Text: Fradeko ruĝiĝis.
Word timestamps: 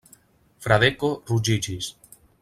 Fradeko 0.67 1.09
ruĝiĝis. 1.31 1.91